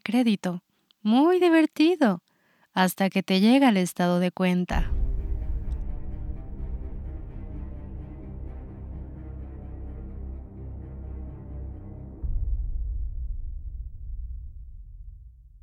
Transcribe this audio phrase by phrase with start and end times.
[0.00, 0.62] crédito.
[1.02, 2.22] Muy divertido.
[2.72, 4.90] Hasta que te llega el estado de cuenta.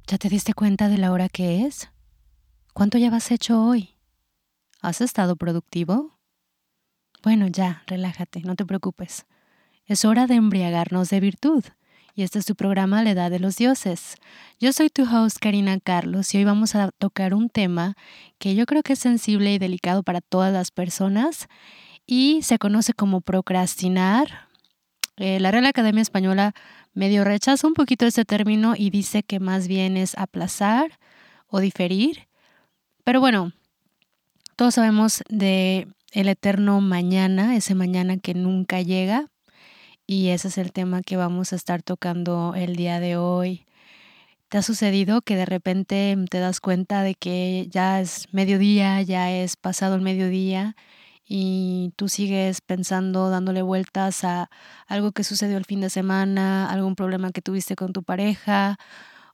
[0.07, 1.91] ¿Ya te diste cuenta de la hora que es?
[2.73, 3.95] ¿Cuánto llevas hecho hoy?
[4.81, 6.17] ¿Has estado productivo?
[7.21, 9.25] Bueno, ya, relájate, no te preocupes.
[9.85, 11.63] Es hora de embriagarnos de virtud.
[12.15, 14.15] Y este es tu programa La Edad de los Dioses.
[14.59, 17.95] Yo soy tu host Karina Carlos y hoy vamos a tocar un tema
[18.39, 21.47] que yo creo que es sensible y delicado para todas las personas
[22.05, 24.47] y se conoce como procrastinar.
[25.17, 26.53] Eh, la Real Academia Española
[26.93, 30.99] medio rechaza un poquito este término y dice que más bien es aplazar
[31.47, 32.27] o diferir.
[33.03, 33.53] Pero bueno,
[34.55, 39.27] todos sabemos de el eterno mañana, ese mañana que nunca llega.
[40.11, 43.67] Y ese es el tema que vamos a estar tocando el día de hoy.
[44.49, 49.31] ¿Te ha sucedido que de repente te das cuenta de que ya es mediodía, ya
[49.31, 50.75] es pasado el mediodía
[51.27, 54.49] y tú sigues pensando, dándole vueltas a
[54.87, 58.79] algo que sucedió el fin de semana, algún problema que tuviste con tu pareja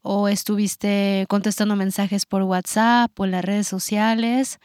[0.02, 4.60] o estuviste contestando mensajes por WhatsApp o en las redes sociales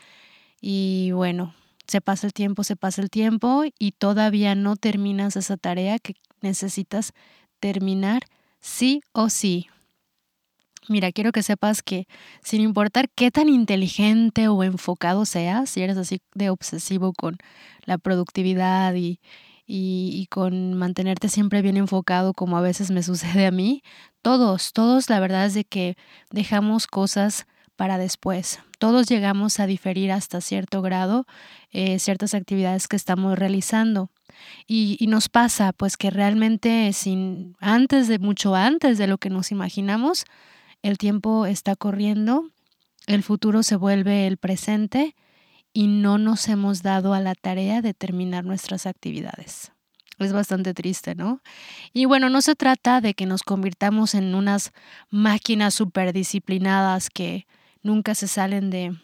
[0.61, 1.55] y bueno,
[1.91, 6.15] se pasa el tiempo, se pasa el tiempo y todavía no terminas esa tarea que
[6.41, 7.15] necesitas
[7.59, 8.23] terminar
[8.61, 9.67] sí o sí.
[10.89, 12.07] Mira, quiero que sepas que
[12.45, 17.39] sin importar qué tan inteligente o enfocado seas, si eres así de obsesivo con
[17.87, 19.19] la productividad y,
[19.67, 23.83] y, con mantenerte siempre bien enfocado como a veces me sucede a mí,
[24.23, 25.97] todos, todos la verdad es de que
[26.31, 27.49] dejamos cosas
[27.81, 28.61] para después.
[28.79, 31.27] Todos llegamos a diferir hasta cierto grado
[31.71, 34.11] eh, ciertas actividades que estamos realizando.
[34.67, 39.51] Y, nos pasa pues que realmente sin antes de mucho antes de lo que nos
[39.51, 40.27] imaginamos,
[40.83, 42.51] el tiempo está corriendo,
[43.07, 45.17] el futuro se vuelve el presente
[45.73, 49.73] y no nos hemos dado a la tarea de terminar nuestras actividades.
[50.19, 51.41] Es bastante triste, ¿no?
[51.95, 54.73] Y bueno, no se trata de que nos convirtamos en unas
[55.09, 57.47] máquinas superdisciplinadas que
[57.83, 58.97] nunca se salen de,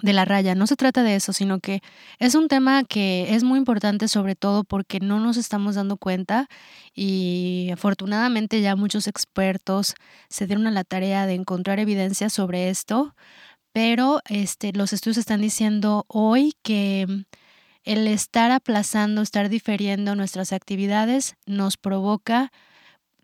[0.00, 0.54] de la raya.
[0.54, 1.80] No se trata de eso, sino que
[2.18, 6.48] es un tema que es muy importante sobre todo porque no nos estamos dando cuenta
[6.94, 9.94] y afortunadamente ya muchos expertos
[10.28, 13.14] se dieron a la tarea de encontrar evidencia sobre esto,
[13.72, 17.06] pero este, los estudios están diciendo hoy que
[17.84, 22.50] el estar aplazando, estar difiriendo nuestras actividades nos provoca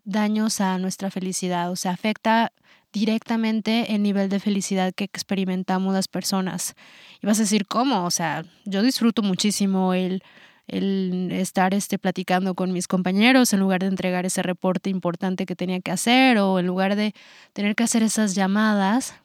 [0.03, 2.51] daños a nuestra felicidad, o sea, afecta
[2.93, 6.75] directamente el nivel de felicidad que experimentamos las personas.
[7.21, 8.05] Y vas a decir, ¿cómo?
[8.05, 10.23] O sea, yo disfruto muchísimo el,
[10.67, 15.55] el estar este, platicando con mis compañeros en lugar de entregar ese reporte importante que
[15.55, 17.13] tenía que hacer o en lugar de
[17.53, 19.15] tener que hacer esas llamadas.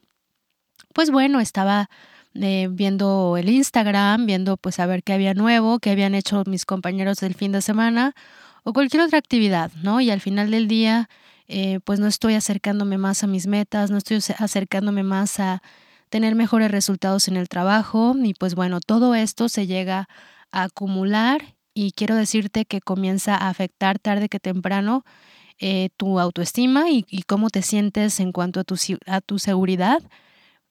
[0.92, 1.88] Pues bueno, estaba
[2.34, 6.66] eh, viendo el Instagram, viendo pues a ver qué había nuevo, qué habían hecho mis
[6.66, 8.14] compañeros del fin de semana
[8.64, 10.00] o cualquier otra actividad, ¿no?
[10.00, 11.08] Y al final del día
[11.48, 15.62] eh, pues no estoy acercándome más a mis metas, no estoy acercándome más a
[16.08, 20.08] tener mejores resultados en el trabajo y pues bueno, todo esto se llega
[20.52, 25.04] a acumular y quiero decirte que comienza a afectar tarde que temprano
[25.58, 30.02] eh, tu autoestima y, cómo te sientes en cuanto a tu, a tu seguridad,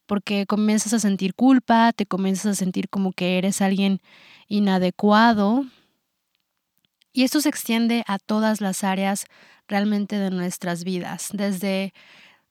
[0.06, 4.00] porque comienzas a sentir culpa, te comienzas a sentir como que eres alguien
[4.48, 5.64] inadecuado.
[7.16, 9.24] Y esto se extiende a todas las áreas
[9.68, 11.94] realmente de nuestras vidas, desde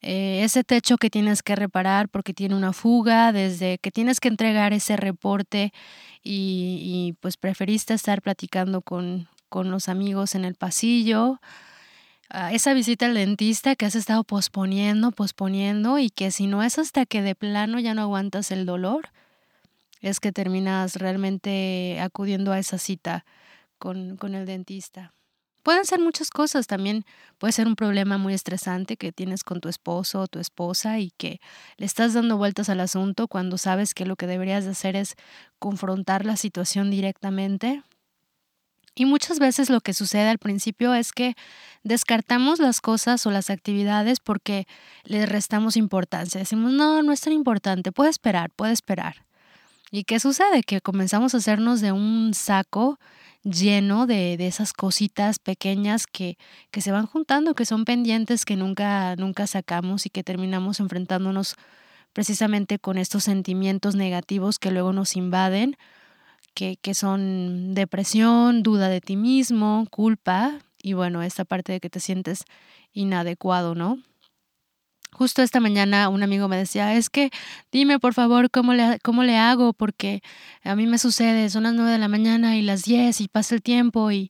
[0.01, 4.27] eh, ese techo que tienes que reparar porque tiene una fuga, desde que tienes que
[4.27, 5.71] entregar ese reporte
[6.23, 11.39] y, pues preferiste estar platicando con, con los amigos en el pasillo,
[12.51, 17.05] esa visita al dentista que has estado posponiendo, posponiendo y que si no es hasta
[17.05, 19.09] que de plano ya no aguantas el dolor,
[20.01, 23.25] es que terminas realmente acudiendo a esa cita
[23.85, 25.13] con, el dentista.
[25.61, 27.05] Pueden ser muchas cosas, también
[27.37, 31.11] puede ser un problema muy estresante que tienes con tu esposo o tu esposa y
[31.17, 31.39] que
[31.77, 35.15] le estás dando vueltas al asunto cuando sabes que lo que deberías de hacer es
[35.59, 37.83] confrontar la situación directamente.
[38.95, 41.35] Y muchas veces lo que sucede al principio es que
[41.83, 44.67] descartamos las cosas o las actividades porque
[45.03, 46.39] le restamos importancia.
[46.39, 49.25] Decimos, no, no es tan importante, puede esperar, puede esperar.
[49.91, 50.63] ¿Y qué sucede?
[50.63, 52.99] Que comenzamos a hacernos de un saco
[53.45, 56.37] lleno de, de esas cositas pequeñas que,
[56.71, 61.55] que se van juntando, que son pendientes que nunca, nunca sacamos y que terminamos enfrentándonos
[62.11, 65.77] precisamente con estos sentimientos negativos que luego nos invaden,
[66.53, 71.89] que, que son depresión, duda de ti mismo, culpa y bueno, esta parte de que
[71.89, 72.45] te sientes
[72.93, 73.99] inadecuado, ¿no?
[75.17, 77.29] Justo esta mañana un amigo me decía, es que
[77.71, 80.21] dime por favor cómo le, cómo le hago, porque
[80.61, 83.55] a mí me sucede, son las nueve de la mañana y las diez y pasa
[83.55, 84.29] el tiempo y,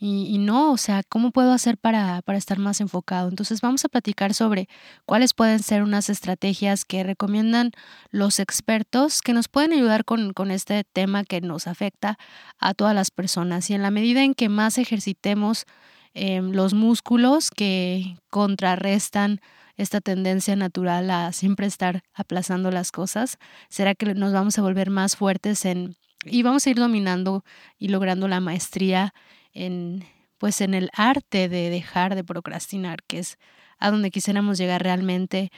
[0.00, 3.30] y, no, o sea, ¿cómo puedo hacer para, para estar más enfocado?
[3.30, 4.68] Entonces vamos a platicar sobre
[5.06, 7.72] cuáles pueden ser unas estrategias que recomiendan
[8.10, 12.18] los expertos que nos pueden ayudar con, con este tema que nos afecta
[12.58, 13.70] a todas las personas.
[13.70, 15.64] Y en la medida en que más ejercitemos
[16.12, 19.40] em, los músculos que contrarrestan
[19.78, 23.38] esta tendencia natural a siempre estar aplazando las cosas,
[23.70, 27.44] será que nos vamos a volver más fuertes en y vamos a ir dominando
[27.78, 29.14] y logrando la maestría
[29.54, 30.04] en
[30.36, 33.38] pues en el arte de dejar de procrastinar, que es
[33.78, 35.50] a donde quisiéramos llegar realmente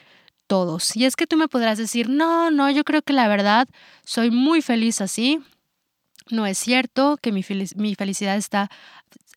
[0.47, 0.97] todos.
[0.97, 3.69] Y es que tú me podrás decir, no, no, yo creo que la verdad
[4.05, 5.41] soy muy feliz así.
[6.31, 7.45] No es cierto que mi,
[7.77, 8.71] mi felicidad está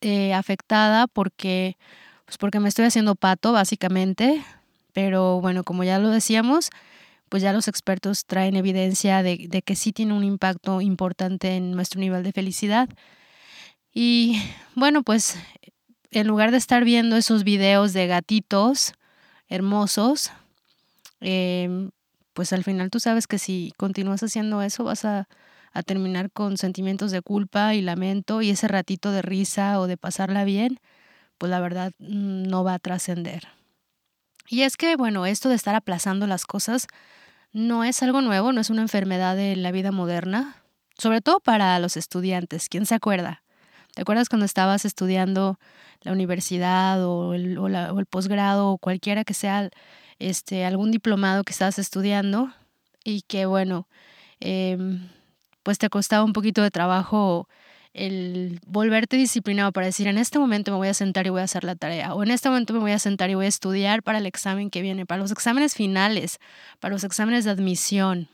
[0.00, 1.76] eh, afectada porque,
[2.24, 4.44] pues porque me estoy haciendo pato, básicamente.
[4.94, 6.70] Pero bueno, como ya lo decíamos,
[7.28, 12.00] pues ya los expertos traen evidencia de, que sí tiene un impacto importante en nuestro
[12.00, 12.88] nivel de felicidad.
[13.92, 14.40] Y
[14.76, 15.36] bueno, pues
[16.12, 18.92] en lugar de estar viendo esos videos de gatitos
[19.48, 20.30] hermosos,
[21.20, 21.90] em,
[22.32, 25.28] pues al final tú sabes que si continúas haciendo eso vas a,
[25.72, 29.96] a terminar con sentimientos de culpa y lamento y ese ratito de risa o de
[29.96, 30.78] pasarla bien,
[31.38, 33.48] pues la verdad mm, no va a trascender.
[34.48, 36.86] Y es que, bueno, esto de estar aplazando las cosas
[37.52, 40.56] no es algo nuevo, no es una enfermedad de la vida moderna,
[40.98, 42.68] sobre todo para los estudiantes.
[42.68, 43.42] ¿Quién se acuerda?
[43.94, 45.58] ¿Te acuerdas cuando estabas estudiando
[46.02, 49.70] la universidad o el, o el posgrado o cualquiera que sea
[50.18, 52.52] este, algún diplomado que estabas estudiando
[53.04, 53.86] y que, bueno,
[54.40, 55.08] em,
[55.62, 57.48] pues te costaba un poquito de trabajo
[57.94, 61.44] el volverte disciplinado para decir, en este momento me voy a sentar y voy a
[61.44, 64.02] hacer la tarea, o en este momento me voy a sentar y voy a estudiar
[64.02, 66.38] para el examen que viene, para los exámenes finales,
[66.80, 68.28] para los exámenes de admisión.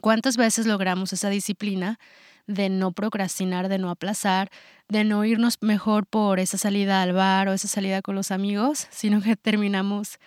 [0.00, 1.98] ¿Cuántas veces logramos esa disciplina
[2.46, 4.48] de no procrastinar, de no aplazar,
[4.88, 8.86] de no irnos mejor por esa salida al bar o esa salida con los amigos,
[8.90, 10.18] sino que terminamos,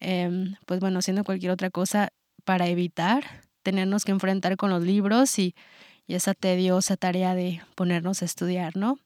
[0.00, 2.10] em, pues bueno, haciendo cualquier otra cosa
[2.44, 3.24] para evitar
[3.62, 5.54] tenernos que enfrentar con los libros y,
[6.06, 8.98] y esa tediosa tarea de ponernos a estudiar, ¿no?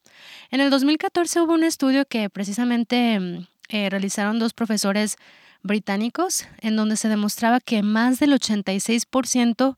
[0.50, 5.16] En el 2014 hubo un estudio que precisamente eh, realizaron dos profesores
[5.62, 9.76] británicos en donde se demostraba que más del 86%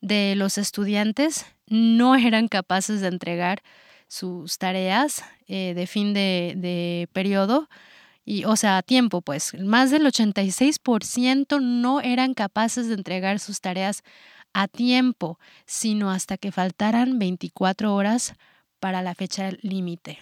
[0.00, 3.62] de los estudiantes no eran capaces de entregar
[4.08, 7.68] sus tareas eh, de fin de, de periodo,
[8.24, 13.60] y, o sea, a tiempo, pues más del 86% no eran capaces de entregar sus
[13.60, 14.02] tareas
[14.52, 18.34] a tiempo, sino hasta que faltaran 24 horas
[18.80, 20.18] para la fecha límite.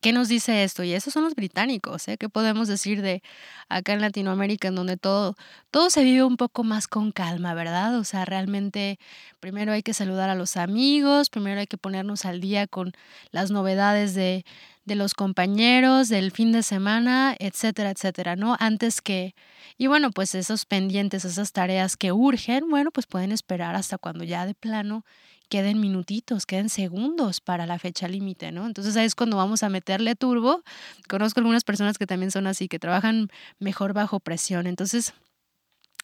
[0.00, 0.84] ¿Qué nos dice esto?
[0.84, 2.16] Y esos son los británicos, ¿eh?
[2.18, 3.20] ¿Qué podemos decir de
[3.68, 5.34] acá en Latinoamérica, en donde todo,
[5.72, 7.98] todo se vive un poco más con calma, ¿verdad?
[7.98, 9.00] O sea, realmente
[9.40, 12.92] primero hay que saludar a los amigos, primero hay que ponernos al día con
[13.32, 14.44] las novedades de,
[14.88, 18.56] de los compañeros, del fin de semana, etcétera, etcétera, ¿no?
[18.58, 19.36] Antes que,
[19.76, 24.24] y bueno, pues esos pendientes, esas tareas que urgen, bueno, pues pueden esperar hasta cuando
[24.24, 25.04] ya de plano
[25.48, 28.66] queden minutitos, queden segundos para la fecha límite, ¿no?
[28.66, 30.62] Entonces ahí es cuando vamos a meterle turbo.
[31.08, 34.66] Conozco algunas personas que también son así, que trabajan mejor bajo presión.
[34.66, 35.14] Entonces,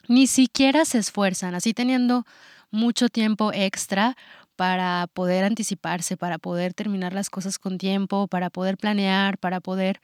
[0.08, 2.25] ni siquiera se esfuerzan, así teniendo
[2.70, 4.17] mucho tiempo extra
[4.56, 10.01] para poder anticiparse, para poder terminar las cosas con tiempo, para poder planear, para poder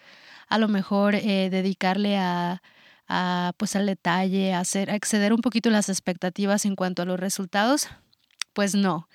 [0.48, 2.62] a lo mejor eh, dedicarle a,
[3.08, 7.04] a, pues al detalle, a hacer, a exceder un poquito las expectativas en cuanto a
[7.04, 7.88] los resultados,
[8.52, 9.08] pues no.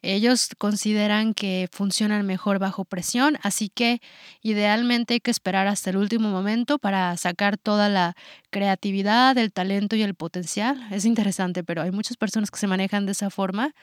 [0.00, 4.00] Ellos consideran que funcionan mejor bajo presión, así que
[4.42, 8.14] idealmente hay que esperar hasta el último momento para sacar toda la
[8.50, 10.86] creatividad, el talento y el potencial.
[10.92, 13.74] Es interesante, pero hay muchas personas que se manejan de esa forma.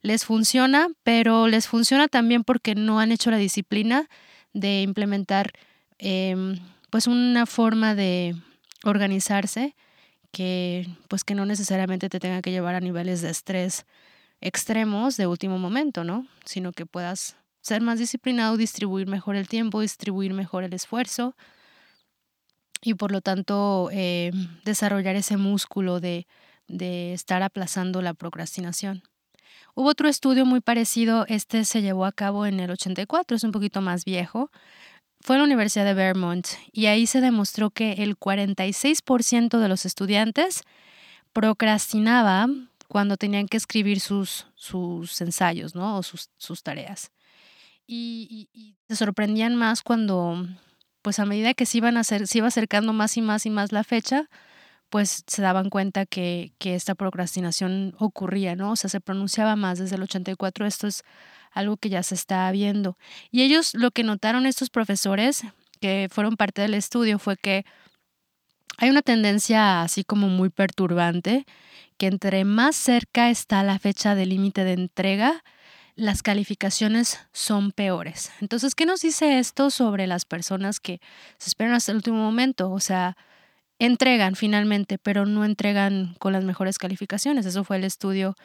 [0.00, 4.08] Les funciona, pero les funciona también porque no han hecho la disciplina
[4.54, 5.52] de implementar
[5.98, 6.58] em,
[6.88, 8.34] pues una forma de
[8.84, 9.74] organizarse
[10.32, 13.86] que pues que no necesariamente te tenga que llevar a niveles de estrés
[14.40, 16.26] extremos de último momento, ¿no?
[16.44, 21.34] Sino que puedas ser más disciplinado, distribuir mejor el tiempo, distribuir mejor el esfuerzo
[22.80, 24.30] y por lo tanto eh,
[24.64, 26.26] desarrollar ese músculo de,
[26.68, 29.02] de estar aplazando la procrastinación.
[29.74, 33.52] Hubo otro estudio muy parecido, este se llevó a cabo en el 84, es un
[33.52, 34.50] poquito más viejo,
[35.20, 39.84] fue en la Universidad de Vermont y ahí se demostró que el 46% de los
[39.84, 40.62] estudiantes
[41.32, 42.48] procrastinaba
[42.88, 45.98] cuando tenían que escribir sus, sus ensayos, ¿no?
[45.98, 47.12] O sus, sus tareas.
[47.86, 48.48] Y,
[48.88, 50.46] se sorprendían más cuando,
[51.02, 53.72] pues a medida que se, iban a se iba acercando más y más y más
[53.72, 54.28] la fecha,
[54.90, 58.72] pues se daban cuenta que, que esta procrastinación ocurría, ¿no?
[58.72, 61.02] O sea, se pronunciaba más desde el 84, esto es
[61.52, 62.96] algo que ya se está viendo.
[63.30, 65.42] Y ellos lo que notaron estos profesores
[65.80, 67.64] que fueron parte del estudio fue que
[68.78, 71.46] hay una tendencia así como muy perturbante,
[71.98, 75.42] que entre más cerca está la fecha de límite de entrega,
[75.96, 78.30] las calificaciones son peores.
[78.40, 81.00] Entonces, ¿qué nos dice esto sobre las personas que
[81.38, 82.70] se esperan hasta el último momento?
[82.70, 83.16] O sea,
[83.80, 87.46] entregan finalmente, pero no entregan con las mejores calificaciones.
[87.46, 88.36] Eso fue el estudio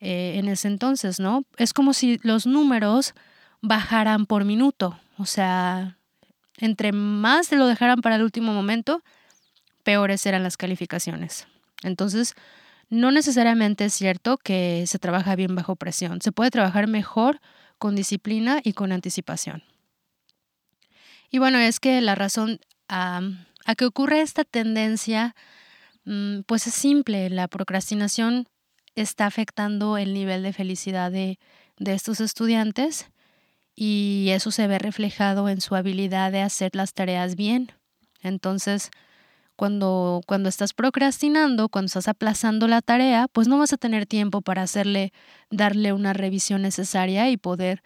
[0.00, 1.44] eh, en ese entonces, ¿no?
[1.58, 3.14] Es como si los números
[3.60, 4.98] bajaran por minuto.
[5.18, 5.98] O sea,
[6.56, 9.02] entre más se lo dejaran para el último momento,
[9.82, 11.46] peores eran las calificaciones.
[11.82, 12.34] Entonces,
[12.88, 16.20] no necesariamente es cierto que se trabaja bien bajo presión.
[16.20, 17.40] Se puede trabajar mejor
[17.78, 19.62] con disciplina y con anticipación.
[21.30, 23.22] Y bueno, es que la razón a,
[23.76, 25.34] que ocurre esta tendencia,
[26.04, 27.30] mm, pues es simple.
[27.30, 28.46] La procrastinación
[28.94, 31.38] está afectando el nivel de felicidad de,
[31.78, 33.10] de estos estudiantes
[33.74, 37.72] y eso se ve reflejado en su habilidad de hacer las tareas bien.
[38.20, 38.90] Entonces,
[39.56, 44.40] cuando, cuando estás procrastinando, cuando estás aplazando la tarea, pues no vas a tener tiempo
[44.40, 45.12] para hacerle,
[45.50, 47.82] darle una revisión necesaria y poder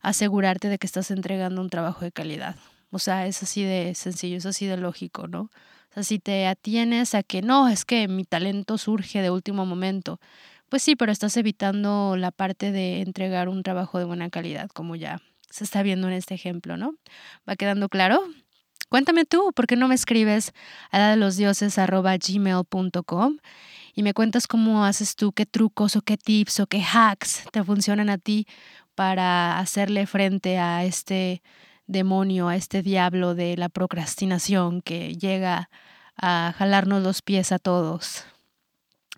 [0.00, 2.56] asegurarte de que estás entregando un trabajo de calidad.
[2.90, 5.42] O sea, es así de sencillo, es así de lógico, ¿no?
[5.90, 9.66] O sea, si te atienes a que no, es que mi talento surge de último
[9.66, 10.20] momento,
[10.68, 14.96] pues sí, pero estás evitando la parte de entregar un trabajo de buena calidad, como
[14.96, 16.94] ya se está viendo en este ejemplo, ¿no?
[17.48, 18.22] ¿Va quedando claro?
[18.90, 20.52] Cuéntame tú, ¿por qué no me escribes
[20.90, 23.36] a la de los dioses gmail.com
[23.94, 27.62] y me cuentas cómo haces tú, qué trucos o qué tips o qué hacks te
[27.62, 28.48] funcionan a ti
[28.96, 31.40] para hacerle frente a este
[31.86, 35.70] demonio, a este diablo de la procrastinación que llega
[36.16, 38.24] a jalarnos los pies a todos?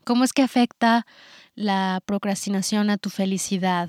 [0.04, 1.06] ¿Cómo es que afecta
[1.54, 3.88] la procrastinación a tu felicidad?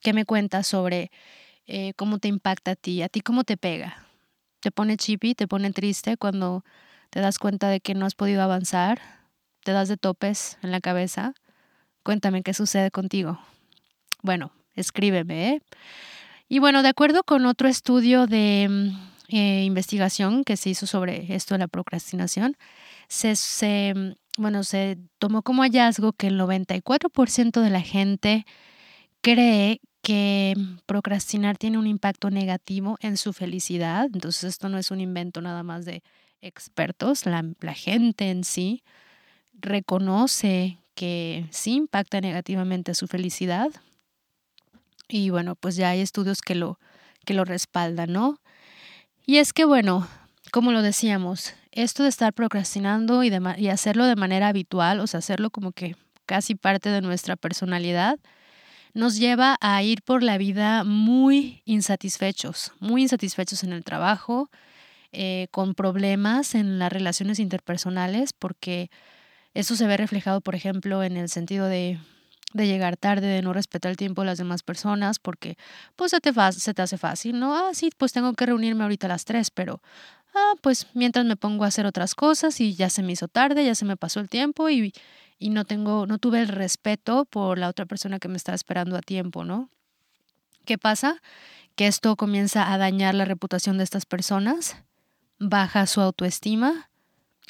[0.00, 1.12] ¿Qué me cuentas sobre
[1.66, 3.02] eh, cómo te impacta a ti?
[3.02, 4.09] ¿A ti cómo te pega?
[4.60, 6.64] Te pone chippy, te pone triste cuando
[7.10, 9.00] te das cuenta de que no has podido avanzar,
[9.64, 11.34] te das de topes en la cabeza.
[12.02, 13.38] Cuéntame qué sucede contigo.
[14.22, 15.48] Bueno, escríbeme.
[15.50, 15.62] ¿eh?
[16.48, 21.34] Y bueno, de acuerdo con otro estudio de mm, eh, investigación que se hizo sobre
[21.34, 22.56] esto de la procrastinación,
[23.08, 28.46] se, se, mm, bueno, se tomó como hallazgo que el 94% de la gente
[29.20, 30.54] cree que
[30.86, 34.08] procrastinar tiene un impacto negativo en su felicidad.
[34.12, 36.02] Entonces esto no es un invento nada más de
[36.40, 38.82] expertos, la, gente en sí
[39.52, 43.68] reconoce que sí impacta negativamente su felicidad.
[45.08, 46.78] Y bueno, pues ya hay estudios que lo,
[47.26, 48.40] que lo respaldan, ¿no?
[49.26, 50.08] Y es que bueno,
[50.50, 55.18] como lo decíamos, esto de estar procrastinando y, y hacerlo de manera habitual, o sea,
[55.18, 55.94] hacerlo como que
[56.26, 58.18] casi parte de nuestra personalidad,
[58.94, 64.50] nos lleva a ir por la vida muy insatisfechos, muy insatisfechos en el trabajo,
[65.12, 68.90] eh, con problemas en las relaciones interpersonales, porque
[69.54, 71.98] eso se ve reflejado, por ejemplo, en el sentido de,
[72.54, 75.56] llegar tarde, de no respetar el tiempo de las demás personas, porque
[75.96, 77.56] pues se te, se te hace fácil, ¿no?
[77.56, 79.82] Ah, sí, pues tengo que reunirme ahorita a las tres, pero
[80.34, 83.64] ah, pues mientras me pongo a hacer otras cosas y ya se me hizo tarde,
[83.64, 84.92] ya se me pasó el tiempo y,
[85.40, 88.96] y no tengo, no tuve el respeto por la otra persona que me estaba esperando
[88.96, 89.70] a tiempo, ¿no?
[90.66, 91.20] ¿Qué pasa?
[91.74, 94.76] Que esto comienza a dañar la reputación de estas personas,
[95.38, 96.90] baja su autoestima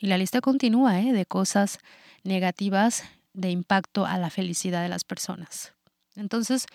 [0.01, 1.13] y la lista continúa ¿eh?
[1.13, 1.81] de cosas
[2.23, 3.03] negativas
[3.35, 5.73] de impacto a la felicidad de las personas.
[6.15, 6.67] Entonces,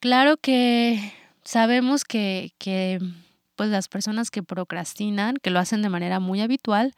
[0.00, 1.12] claro que
[1.44, 3.00] sabemos que, que
[3.54, 6.94] pues las personas que procrastinan, que lo hacen de manera muy habitual,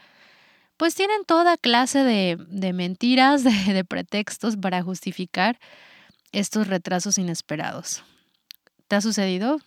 [0.76, 5.58] pues tienen toda clase de, de mentiras, de, pretextos para justificar
[6.32, 8.02] estos retrasos inesperados.
[8.88, 9.58] ¿Te ha sucedido?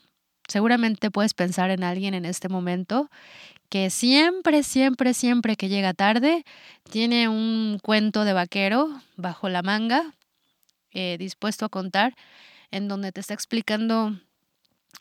[0.48, 3.10] Seguramente puedes pensar en alguien en este momento
[3.70, 6.46] que siempre, siempre, siempre que llega tarde
[6.90, 10.14] tiene un cuento de vaquero bajo la manga,
[10.92, 12.16] eh, dispuesto a contar,
[12.72, 14.18] en donde te está explicando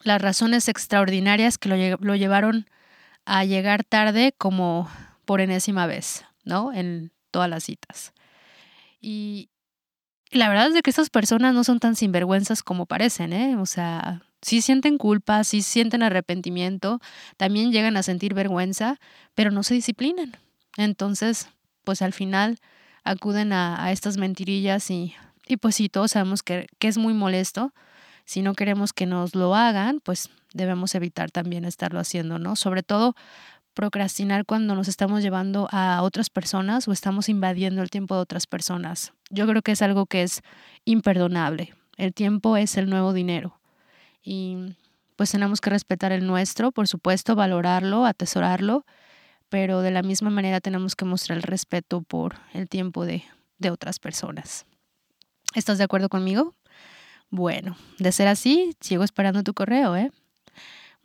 [0.02, 2.66] las razones extraordinarias que lo, lo llevaron
[3.24, 4.88] a llegar tarde como
[5.26, 6.72] por enésima vez, ¿no?
[6.72, 8.14] En todas las citas.
[8.98, 9.50] Y
[10.30, 13.56] la verdad es que estas personas no son tan sinvergüenzas como parecen, ¿eh?
[13.56, 17.00] O sea, sí sienten culpa, sí sienten arrepentimiento,
[17.36, 18.98] también llegan a sentir vergüenza,
[19.34, 20.36] pero no se disciplinan.
[20.76, 21.48] Entonces,
[21.84, 22.58] pues al final
[23.04, 25.14] acuden a, estas mentirillas y,
[25.46, 27.72] y pues sí, todos sabemos que, que es muy molesto.
[28.24, 32.56] Si no queremos que nos lo hagan, pues debemos evitar también estarlo haciendo, ¿no?
[32.56, 33.14] Sobre todo
[33.76, 38.46] procrastinar cuando nos estamos llevando a otras personas o estamos invadiendo el tiempo de otras
[38.46, 39.12] personas.
[39.28, 40.40] Yo creo que es algo que es
[40.86, 41.74] imperdonable.
[41.98, 43.60] El tiempo es el nuevo dinero.
[44.22, 44.56] Y
[45.14, 48.86] pues tenemos que respetar el nuestro, por supuesto, valorarlo, atesorarlo,
[49.50, 53.24] pero de la misma manera tenemos que mostrar el respeto por el tiempo de,
[53.58, 54.64] de otras personas.
[55.54, 56.54] ¿Estás de acuerdo conmigo?
[57.28, 60.10] Bueno, de ser así, sigo esperando tu correo, ¿eh?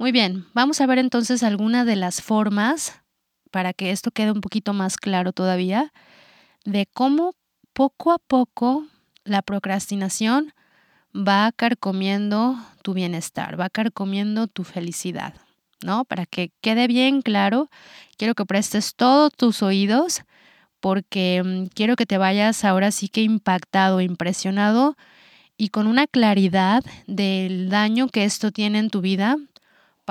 [0.01, 3.03] Muy bien, vamos a ver entonces alguna de las formas,
[3.51, 5.93] para que esto quede un poquito más claro todavía,
[6.65, 7.35] de cómo
[7.71, 8.87] poco a poco
[9.25, 10.53] la procrastinación
[11.15, 15.35] va carcomiendo tu bienestar, va carcomiendo tu felicidad,
[15.85, 16.03] ¿no?
[16.05, 17.69] Para que quede bien claro,
[18.17, 20.23] quiero que prestes todos tus oídos
[20.79, 24.97] porque mm, quiero que te vayas ahora sí que impactado, impresionado
[25.57, 29.37] y con una claridad del daño que esto tiene en tu vida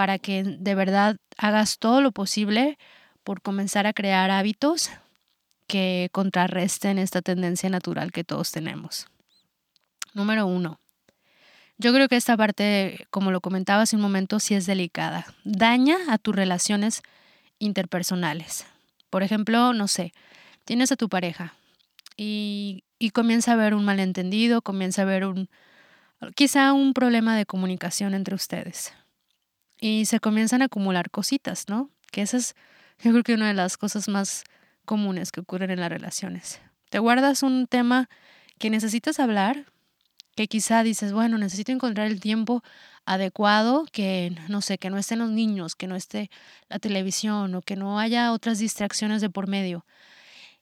[0.00, 2.78] para que de verdad hagas todo lo posible
[3.22, 4.88] por comenzar a crear hábitos
[5.66, 9.08] que contrarresten esta tendencia natural que todos tenemos.
[10.14, 10.80] Número uno,
[11.76, 15.26] yo creo que esta parte, como lo comentaba hace un momento, sí es delicada.
[15.44, 17.02] Daña a tus relaciones
[17.58, 18.64] interpersonales.
[19.10, 20.14] Por ejemplo, no sé,
[20.64, 21.52] tienes a tu pareja
[22.16, 25.50] y, y comienza a haber un malentendido, comienza a haber un,
[26.34, 28.94] quizá un problema de comunicación entre ustedes.
[29.80, 31.90] Y se comienzan a acumular cositas, ¿no?
[32.12, 32.54] Que esa es,
[32.98, 34.44] yo creo que una de las cosas más
[34.84, 36.60] comunes que ocurren en las relaciones.
[36.90, 38.08] Te guardas un tema
[38.58, 39.66] que necesitas hablar,
[40.36, 42.62] que quizá dices, bueno, necesito encontrar el tiempo
[43.04, 46.30] adecuado, que no sé, que no estén los niños, que no esté
[46.68, 49.86] la televisión o que no haya otras distracciones de por medio.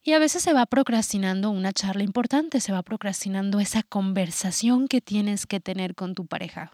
[0.03, 5.01] Y a veces se va procrastinando una charla importante, se va procrastinando esa conversación que
[5.01, 6.73] tienes que tener con tu pareja.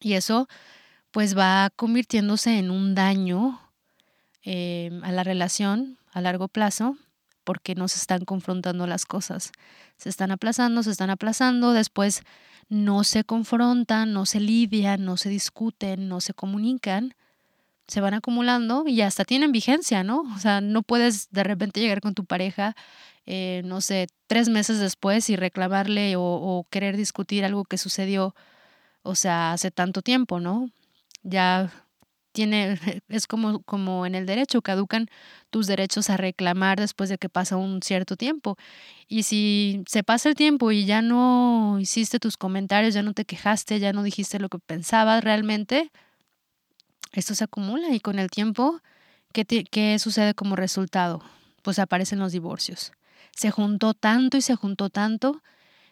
[0.00, 0.48] Y eso
[1.12, 3.60] pues va convirtiéndose en un daño
[4.44, 6.96] eh, a la relación a largo plazo
[7.44, 9.52] porque no se están confrontando las cosas.
[9.98, 12.22] Se están aplazando, se están aplazando, después
[12.68, 17.14] no se confrontan, no se lidian, no se discuten, no se comunican,
[17.86, 20.22] se van acumulando y hasta tienen vigencia, ¿no?
[20.34, 22.74] O sea, no puedes de repente llegar con tu pareja,
[23.26, 28.34] eh, no sé, tres meses después y reclamarle o, o querer discutir algo que sucedió,
[29.02, 30.70] o sea, hace tanto tiempo, ¿no?
[31.22, 31.70] Ya
[32.32, 35.06] tiene, es como, como en el derecho, caducan
[35.50, 38.56] tus derechos a reclamar después de que pasa un cierto tiempo.
[39.06, 43.24] Y si se pasa el tiempo y ya no hiciste tus comentarios, ya no te
[43.24, 45.90] quejaste, ya no dijiste lo que pensabas realmente,
[47.12, 48.80] esto se acumula y con el tiempo,
[49.32, 51.22] ¿qué, qué sucede como resultado?
[51.62, 52.92] Pues aparecen los divorcios.
[53.36, 55.42] Se juntó tanto y se juntó tanto,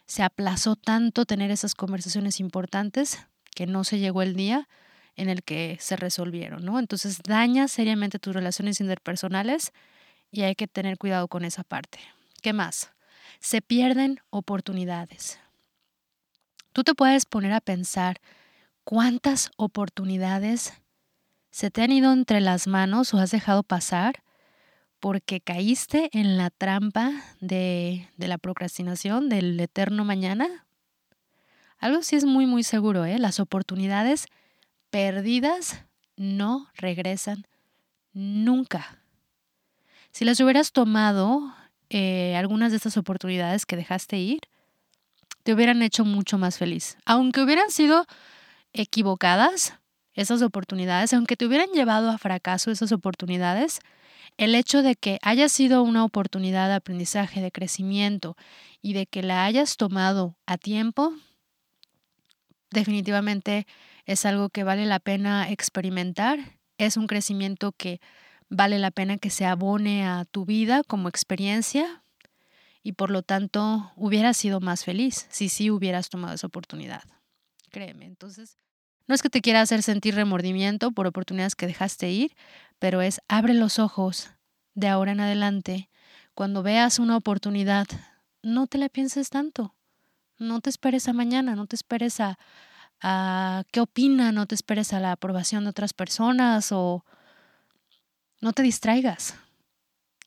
[0.07, 4.67] se aplazó tanto tener esas conversaciones importantes que no se llegó el día
[5.15, 6.79] en el que se resolvieron, ¿no?
[6.79, 9.71] Entonces daña seriamente tus relaciones interpersonales
[10.31, 11.99] y hay que tener cuidado con esa parte.
[12.41, 12.91] ¿Qué más?
[13.39, 15.39] Se pierden oportunidades.
[16.73, 18.21] Tú te puedes poner a pensar
[18.83, 20.73] cuántas oportunidades
[21.51, 24.23] se te han ido entre las manos o has dejado pasar
[25.01, 30.65] porque caíste en la trampa de, de la procrastinación, del eterno mañana.
[31.79, 33.17] Algo sí es muy, muy seguro, ¿eh?
[33.17, 34.27] Las oportunidades
[34.91, 35.83] perdidas
[36.15, 37.47] no regresan
[38.13, 38.99] nunca.
[40.11, 41.53] Si las hubieras tomado,
[41.89, 44.41] eh, algunas de estas oportunidades que dejaste ir,
[45.43, 46.97] te hubieran hecho mucho más feliz.
[47.05, 48.05] Aunque hubieran sido
[48.73, 49.75] equivocadas
[50.13, 53.79] esas oportunidades, aunque te hubieran llevado a fracaso esas oportunidades,
[54.37, 58.35] el hecho de que haya sido una oportunidad de aprendizaje, de crecimiento
[58.81, 61.13] y de que la hayas tomado a tiempo,
[62.69, 63.67] definitivamente
[64.11, 66.39] es algo que vale la pena experimentar,
[66.77, 67.99] es un crecimiento que
[68.49, 72.03] vale la pena que se abone a tu vida como experiencia
[72.83, 77.03] y por lo tanto hubieras sido más feliz si sí hubieras tomado esa oportunidad.
[77.69, 78.57] Créeme, entonces
[79.07, 82.35] no es que te quiera hacer sentir remordimiento por oportunidades que dejaste ir,
[82.79, 84.29] pero es abre los ojos
[84.73, 85.89] de ahora en adelante.
[86.33, 87.87] Cuando veas una oportunidad,
[88.41, 89.75] no te la pienses tanto.
[90.37, 92.39] No te esperes a mañana, no te esperes a,
[93.01, 97.03] a qué opinan, no te esperes a la aprobación de otras personas o
[98.39, 99.35] no te distraigas.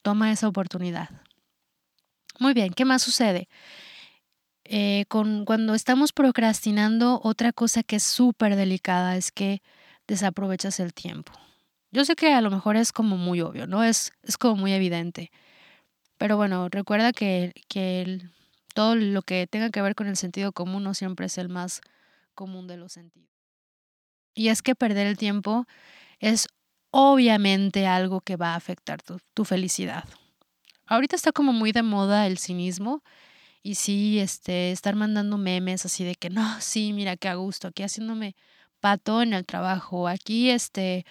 [0.03, 1.09] Toma esa oportunidad.
[2.39, 3.49] Muy bien, ¿qué más sucede?
[4.65, 9.63] Eh, con, cuando estamos procrastinando, otra cosa que es súper delicada es que
[10.07, 11.33] desaprovechas el tiempo.
[11.93, 13.85] Yo sé que a lo mejor es como muy obvio, ¿no?
[13.85, 15.31] Es, es como muy evidente.
[16.19, 18.21] Pero bueno, recuerda que, que
[18.75, 21.81] todo lo que tenga que ver con el sentido común no siempre es el más
[22.35, 23.31] común de los sentidos.
[24.35, 25.67] Y es que perder el tiempo
[26.19, 26.49] es
[26.91, 30.05] obviamente algo que va a afectar tu, felicidad.
[30.87, 33.03] Ahorita está como muy de moda el cinismo
[33.63, 37.69] y sí, este, estar mandando memes así de que no, sí, mira qué a gusto,
[37.69, 38.37] aquí haciéndome
[38.81, 41.07] pato en el trabajo, aquí este,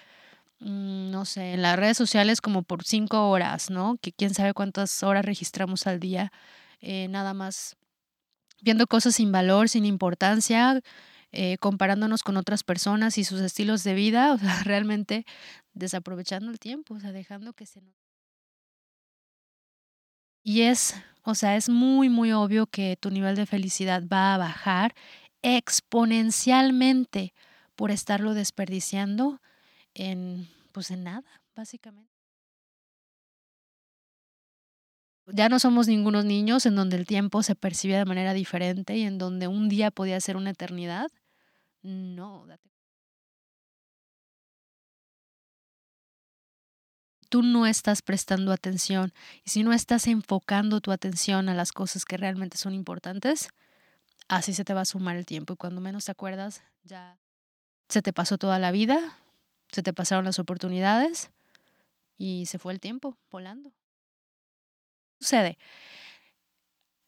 [0.60, 3.98] mm, no sé, en las redes sociales como por cinco horas, ¿no?
[4.00, 6.32] Que quién sabe cuántas horas registramos al día,
[6.80, 7.76] eh, nada más
[8.62, 10.80] viendo cosas sin valor, sin importancia,
[11.36, 15.26] eh, comparándonos con otras personas y sus estilos de vida, o sea, realmente
[15.72, 17.94] desaprovechando el tiempo, o sea, dejando que se nos...
[20.44, 20.94] Y es,
[21.24, 24.94] o sea, es muy, muy obvio que tu nivel de felicidad va a bajar
[25.42, 27.34] exponencialmente
[27.74, 29.40] por estarlo desperdiciando
[29.94, 31.24] en, pues en nada,
[31.56, 32.14] básicamente.
[35.26, 39.02] Ya no somos ningunos niños en donde el tiempo se percibe de manera diferente y
[39.02, 41.08] en donde un día podía ser una eternidad.
[41.84, 42.74] No, date
[47.34, 52.04] tú no estás prestando atención y si no estás enfocando tu atención a las cosas
[52.04, 53.48] que realmente son importantes,
[54.28, 57.18] así se te va a sumar el tiempo y cuando menos te acuerdas ya
[57.88, 59.18] se te pasó toda la vida,
[59.72, 61.32] se te pasaron las oportunidades
[62.16, 63.72] y se fue el tiempo volando.
[65.18, 65.58] Sucede.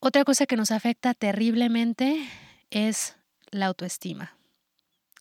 [0.01, 2.29] Otra cosa que nos afecta terriblemente
[2.71, 3.17] es
[3.53, 4.37] la autoestima.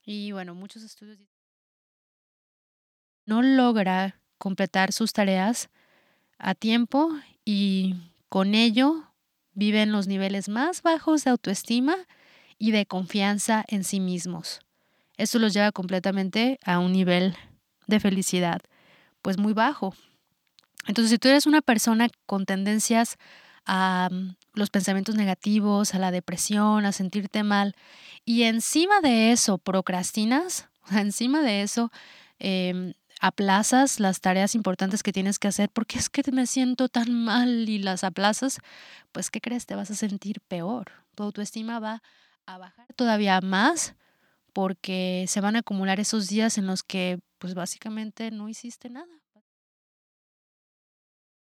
[0.06, 1.20] Y bueno, muchos estudios
[3.26, 5.70] no logra completar sus tareas
[6.38, 7.10] a tiempo
[7.44, 7.96] y
[8.30, 9.12] con ello
[9.54, 11.96] viven los niveles más bajos de autoestima
[12.58, 14.60] y de confianza en sí mismos.
[15.18, 17.36] Esto los lleva completamente a un nivel
[17.88, 18.62] de felicidad
[19.22, 19.96] pues muy bajo.
[20.88, 23.18] Entonces, si tú eres una persona con tendencias
[23.66, 27.76] a mm, los pensamientos negativos, a la depresión, a sentirte mal,
[28.24, 31.92] y encima de eso procrastinas, encima de eso
[32.40, 37.14] eh, aplazas las tareas importantes que tienes que hacer porque es que me siento tan
[37.14, 38.60] mal y las aplazas,
[39.12, 39.66] pues ¿qué crees?
[39.66, 40.92] Te vas a sentir peor.
[41.16, 42.02] Tu autoestima va
[42.46, 43.96] a bajar todavía más
[44.54, 49.22] porque se van a acumular esos días en los que pues básicamente no hiciste nada.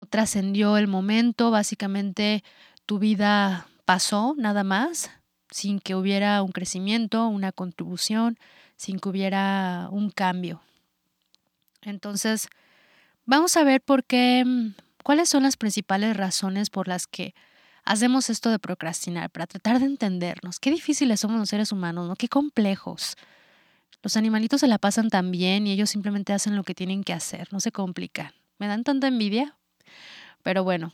[0.09, 2.43] Trascendió el momento, básicamente
[2.91, 5.11] tu vida pasó nada más,
[5.49, 8.37] sin que hubiera un crecimiento, una contribución,
[8.75, 10.61] sin que hubiera un cambio.
[11.83, 12.49] Entonces,
[13.25, 14.43] vamos a ver por qué,
[15.05, 17.33] cuáles son las principales razones por las que
[17.85, 20.59] hacemos esto de procrastinar, para tratar de entendernos.
[20.59, 22.17] Qué difíciles somos los seres humanos, ¿no?
[22.17, 23.15] Qué complejos.
[24.03, 27.13] Los animalitos se la pasan tan bien y ellos simplemente hacen lo que tienen que
[27.13, 28.33] hacer, no se complican.
[28.59, 29.55] Me dan tanta envidia.
[30.43, 30.91] Pero bueno,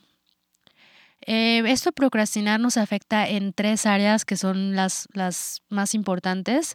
[1.22, 6.74] eh, esto procrastinar nos afecta en tres áreas que son las, las más importantes.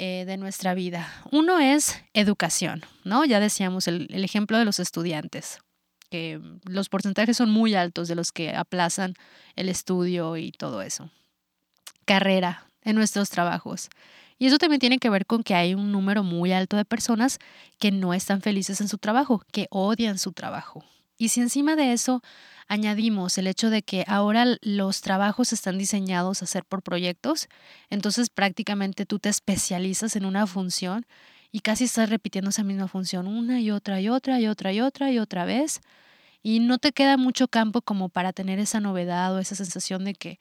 [0.00, 1.12] Eh, de nuestra vida.
[1.32, 3.24] Uno es educación, ¿no?
[3.24, 5.58] Ya decíamos el, el ejemplo de los estudiantes,
[6.08, 9.14] que los porcentajes son muy altos de los que aplazan
[9.56, 11.10] el estudio y todo eso.
[12.04, 13.90] Carrera en nuestros trabajos.
[14.38, 17.38] Y eso también tiene que ver con que hay un número muy alto de personas
[17.80, 20.84] que no están felices en su trabajo, que odian su trabajo.
[21.18, 22.22] Y si encima de eso
[22.68, 27.48] añadimos el hecho de que ahora los trabajos están diseñados a ser por proyectos,
[27.90, 31.04] entonces prácticamente tú te especializas en una función
[31.50, 34.80] y casi estás repitiendo esa misma función una y otra y otra y otra y
[34.80, 35.80] otra y otra vez
[36.42, 40.14] y no te queda mucho campo como para tener esa novedad o esa sensación de
[40.14, 40.38] que,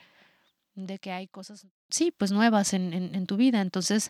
[0.76, 3.62] de que hay cosas, sí, pues nuevas en, en, tu vida.
[3.62, 4.10] Entonces,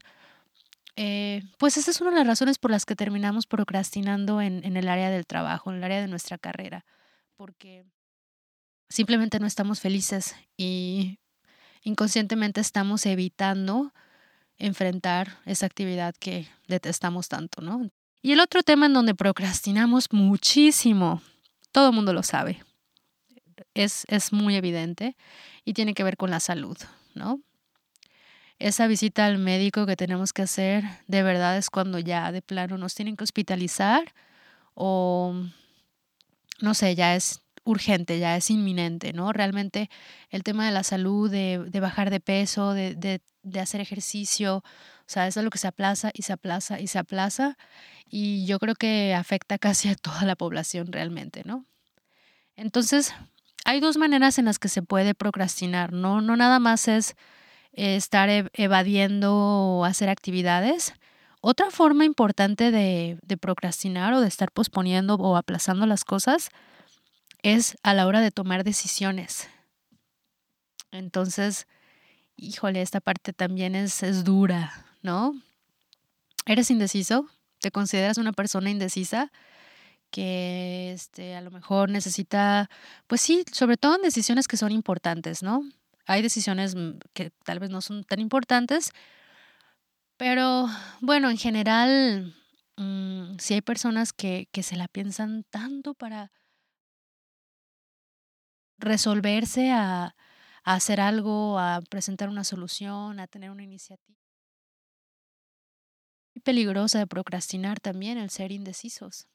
[0.98, 4.76] eh, pues esa es una de las razones por las que terminamos procrastinando en, en
[4.78, 6.86] el área del trabajo, en el área de nuestra carrera,
[7.36, 7.86] porque
[8.90, 11.20] simplemente no estamos felices y
[11.84, 13.94] inconscientemente estamos evitando
[14.58, 17.92] enfrentar esa actividad que detestamos tanto, ¿no?
[18.24, 21.22] Y el otro tema en donde procrastinamos muchísimo,
[21.72, 22.64] todo el mundo lo sabe,
[23.76, 25.16] es, es muy evidente
[25.64, 26.78] y tiene que ver con la salud,
[27.14, 27.40] ¿no?
[28.60, 32.78] Esa visita al médico que tenemos que hacer de verdad es cuando ya de plano
[32.78, 34.14] nos tienen que hospitalizar
[34.74, 35.36] o
[36.60, 39.34] no sé, ya es urgente, ya es inminente, ¿no?
[39.34, 39.90] Realmente
[40.30, 44.58] el tema de la salud, de, de bajar de peso, de, de, de, hacer ejercicio,
[44.58, 44.64] o
[45.06, 47.58] sea, es algo que se aplaza y se aplaza y se aplaza
[48.10, 51.66] y yo creo que afecta casi a toda la población realmente, ¿no?
[52.56, 53.14] Entonces,
[53.66, 56.22] hay dos maneras en las que se puede procrastinar, ¿no?
[56.22, 57.16] No nada más es
[57.78, 60.94] estar evadiendo o hacer actividades.
[61.42, 66.50] Otra forma importante de, procrastinar o de estar posponiendo o aplazando las cosas
[67.44, 69.48] es a la hora de tomar decisiones.
[70.92, 71.68] Entonces,
[72.36, 75.34] híjole, esta parte también es, es dura, ¿no?
[76.46, 77.30] ¿Eres indeciso?
[77.60, 79.32] te consideras una persona indecisa
[80.12, 82.70] que este, a lo mejor necesita,
[83.08, 85.68] pues sí, sobre todo en decisiones que son importantes, ¿no?
[86.08, 88.92] Hay decisiones mm, que tal vez no son tan importantes,
[90.18, 90.68] pero
[91.02, 92.36] bueno, en general,
[92.78, 96.32] mm, si hay personas que, que se la piensan tanto para
[98.80, 100.16] resolverse a,
[100.64, 104.18] a hacer algo, a presentar una solución, a tener una iniciativa.
[106.34, 109.28] Y peligrosa de procrastinar también el ser indecisos.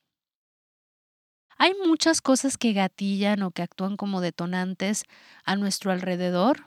[1.62, 5.04] Hay muchas cosas que gatillan o que actúan como detonantes
[5.44, 6.64] a nuestro alrededor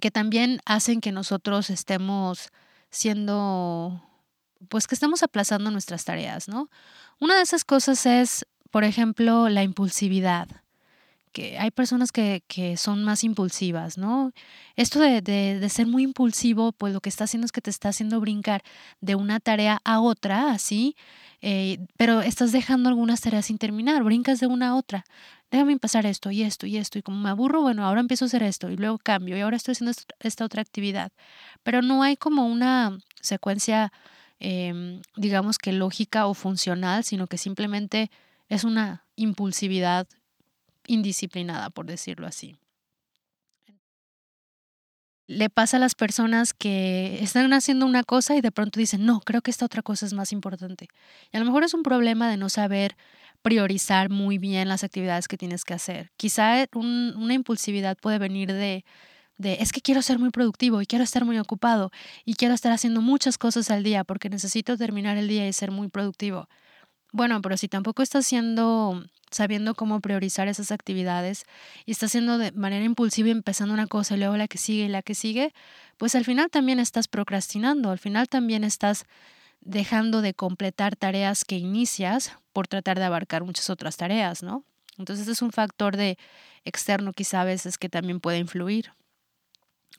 [0.00, 2.48] que también hacen que nosotros estemos
[2.88, 4.02] siendo,
[4.70, 6.70] pues que estemos aplazando nuestras tareas, ¿no?
[7.18, 10.48] Una de esas cosas es, por ejemplo, la impulsividad
[11.32, 14.32] que hay personas que, que son más impulsivas, ¿no?
[14.76, 17.90] Esto de, de, ser muy impulsivo, pues lo que está haciendo es que te está
[17.90, 18.62] haciendo brincar
[19.00, 20.96] de una tarea a otra, así,
[21.42, 25.04] eh, pero estás dejando algunas tareas sin terminar, brincas de una a otra.
[25.50, 28.26] Déjame pasar esto y esto y esto, y como me aburro, bueno, ahora empiezo a
[28.26, 31.12] hacer esto y luego cambio y ahora estoy haciendo esta otra actividad.
[31.62, 33.92] Pero no hay como una secuencia,
[34.38, 38.10] em, digamos que lógica o funcional, sino que simplemente
[38.48, 40.06] es una impulsividad
[40.86, 42.56] indisciplinada, por decirlo así.
[45.26, 49.20] Le pasa a las personas que están haciendo una cosa y de pronto dicen, no,
[49.20, 50.88] creo que esta otra cosa es más importante.
[51.32, 52.96] Y a lo mejor es un problema de no saber
[53.42, 56.10] priorizar muy bien las actividades que tienes que hacer.
[56.16, 58.84] Quizá una impulsividad puede venir de,
[59.38, 61.90] de, es que quiero ser muy productivo y quiero estar muy ocupado
[62.24, 65.70] y quiero estar haciendo muchas cosas al día porque necesito terminar el día y ser
[65.70, 66.48] muy productivo.
[67.12, 71.44] Bueno, pero si tampoco estás haciendo sabiendo cómo priorizar esas actividades
[71.86, 74.88] y estás haciendo de manera impulsiva empezando una cosa y luego la que sigue y
[74.88, 75.52] la que sigue,
[75.98, 79.04] pues al final también estás procrastinando, al final también estás
[79.60, 84.64] dejando de completar tareas que inicias por tratar de abarcar muchas otras tareas, ¿no?
[84.98, 86.18] Entonces es un factor de
[86.64, 88.92] externo quizá a veces que también puede influir.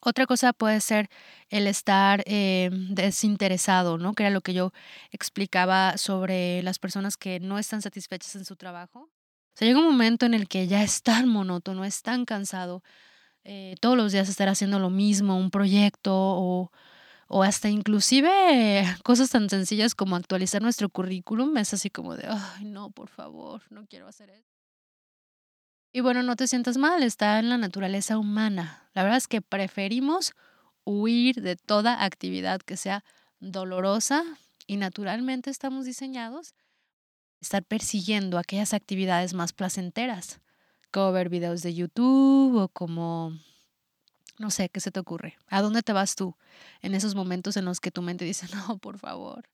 [0.01, 1.09] Otra cosa puede ser
[1.49, 4.13] el estar eh, desinteresado, ¿no?
[4.13, 4.73] Que era lo que yo
[5.11, 9.09] explicaba sobre las personas que no están satisfechas en su trabajo.
[9.59, 12.83] O llega un momento en el que ya es tan monótono, es tan cansado,
[13.43, 16.71] eh, todos los días estar haciendo lo mismo, un proyecto o,
[17.27, 22.65] o hasta inclusive cosas tan sencillas como actualizar nuestro currículum, es así como de, ay,
[22.65, 24.50] no, por favor, no quiero hacer eso.
[25.93, 28.89] Y bueno, no te sientas mal, está en la naturaleza humana.
[28.93, 30.33] La verdad es que preferimos
[30.85, 33.03] huir de toda actividad que sea
[33.39, 34.23] dolorosa
[34.67, 36.55] y naturalmente estamos diseñados
[37.41, 40.39] estar persiguiendo aquellas actividades más placenteras,
[40.91, 43.37] como ver videos de YouTube o como,
[44.37, 45.37] no sé, ¿qué se te ocurre?
[45.47, 46.37] ¿A dónde te vas tú
[46.81, 49.49] en esos momentos en los que tu mente dice, no, por favor,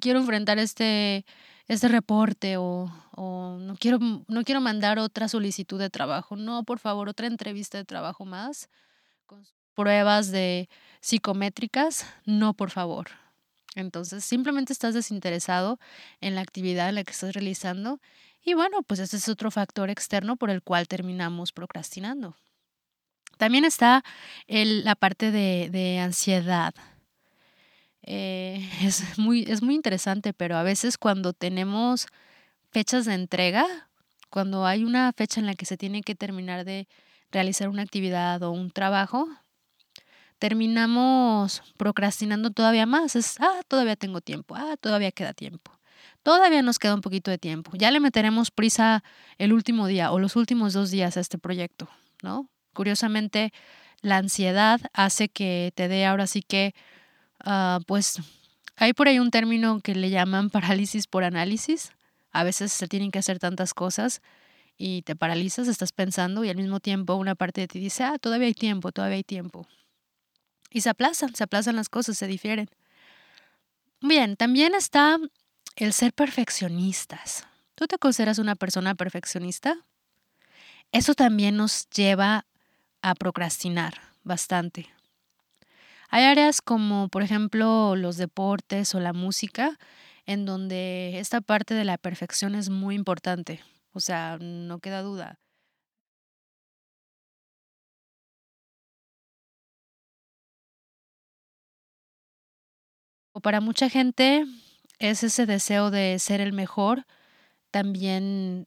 [0.00, 1.24] quiero enfrentar este,
[1.66, 6.36] este reporte o, o no, quiero, no quiero mandar otra solicitud de trabajo.
[6.36, 8.68] No, por favor, otra entrevista de trabajo más
[9.26, 10.68] con pruebas de
[11.00, 12.06] psicométricas.
[12.24, 13.08] No, por favor.
[13.74, 15.78] Entonces, simplemente estás desinteresado
[16.20, 18.00] en la actividad en la que estás realizando
[18.44, 22.34] y bueno, pues ese es otro factor externo por el cual terminamos procrastinando.
[23.36, 24.02] También está
[24.46, 26.74] el, la parte de, de ansiedad.
[28.10, 32.06] Eh, es, muy, es muy interesante, pero a veces cuando tenemos
[32.70, 33.66] fechas de entrega,
[34.30, 36.88] cuando hay una fecha en la que se tiene que terminar de
[37.30, 39.28] realizar una actividad o un trabajo,
[40.38, 43.14] terminamos procrastinando todavía más.
[43.14, 45.70] Es, ah, todavía tengo tiempo, ah, todavía queda tiempo.
[46.22, 47.72] Todavía nos queda un poquito de tiempo.
[47.74, 49.02] Ya le meteremos prisa
[49.36, 51.88] el último día o los últimos dos días a este proyecto,
[52.22, 52.48] ¿no?
[52.72, 53.52] Curiosamente,
[54.00, 56.74] la ansiedad hace que te dé ahora sí que
[57.40, 58.20] Ah, pues
[58.76, 61.92] hay por ahí un término que le llaman parálisis por análisis.
[62.30, 64.22] A veces se tienen que hacer tantas cosas
[64.76, 68.18] y te paralizas, estás pensando y al mismo tiempo una parte de ti dice, ah,
[68.18, 69.66] todavía hay tiempo, todavía hay tiempo.
[70.70, 72.68] Y se aplazan, se aplazan las cosas, se difieren.
[74.00, 75.18] Bien, también está
[75.76, 77.46] el ser perfeccionistas.
[77.74, 79.84] ¿Tú te consideras una persona perfeccionista?
[80.92, 82.46] Eso también nos lleva
[83.02, 84.88] a procrastinar bastante.
[86.10, 89.78] Hay áreas como, por ejemplo, los deportes o la música,
[90.26, 93.60] en donde esta parte de la perfección es muy importante.
[93.92, 95.38] O sea, no queda duda.
[103.36, 104.44] O para mucha gente
[104.98, 107.04] es ese deseo de ser el mejor,
[107.70, 108.66] también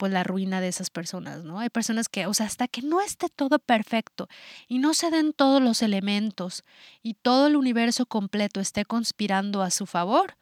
[0.00, 1.58] pues la ruina de esas personas, ¿no?
[1.58, 4.28] Hay personas que, o sea, hasta que no esté todo perfecto
[4.66, 6.64] y no se den todos los elementos
[7.02, 10.38] y todo el universo completo esté conspirando a su favor,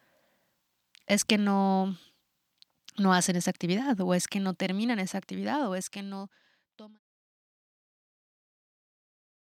[1.07, 1.97] es que no,
[2.97, 6.31] no hacen esa actividad, o es que no terminan esa actividad, o es que no
[6.77, 7.01] toman.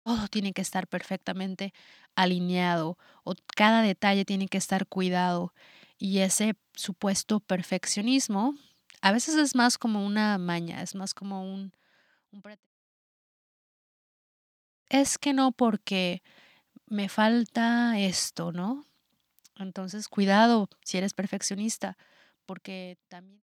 [0.03, 1.73] Todo tiene que estar perfectamente
[2.17, 5.55] alineado, o cada detalle tiene que estar cuidado.
[5.97, 8.57] Y ese supuesto perfeccionismo
[9.03, 11.73] a veces es más como una maña, es más como un,
[14.89, 16.23] es que no porque
[16.87, 18.87] me falta esto, ¿no?
[19.57, 21.97] Entonces, cuidado si eres perfeccionista,
[22.47, 23.43] porque también...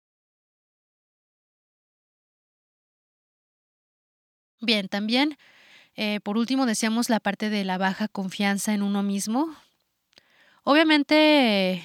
[4.62, 5.38] Bien, también,
[5.96, 9.54] eh, por último, decíamos la parte de la baja confianza en uno mismo.
[10.64, 11.82] Obviamente,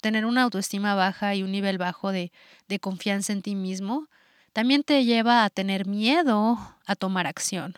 [0.00, 2.32] tener una autoestima baja y un nivel bajo de,
[2.68, 4.08] de confianza en ti mismo
[4.52, 7.74] también te lleva a tener miedo a tomar acción.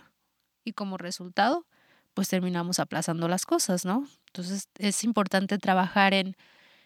[0.65, 1.67] Y como resultado,
[2.15, 4.07] pues terminamos aplazando las cosas, ¿no?
[4.27, 6.37] Entonces es importante trabajar en,